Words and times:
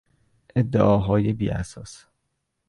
ادعاهای 0.55 1.33
بیاساس 1.33 2.05